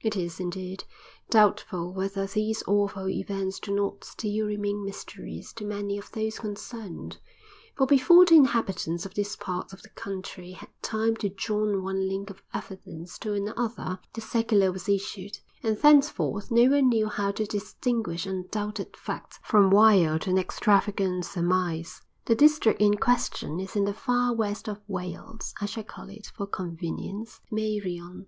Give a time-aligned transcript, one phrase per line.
[0.00, 0.82] It is, indeed,
[1.30, 7.18] doubtful whether these awful events do not still remain mysteries to many of those concerned;
[7.76, 12.08] for before the inhabitants of this part of the country had time to join one
[12.08, 17.30] link of evidence to another the circular was issued, and thenceforth no one knew how
[17.30, 22.02] to distinguish undoubted fact from wild and extravagant surmise.
[22.24, 26.32] The district in question is in the far west of Wales; I shall call it,
[26.36, 28.26] for convenience, Meirion.